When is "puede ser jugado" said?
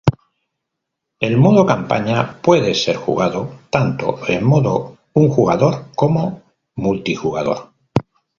2.41-3.59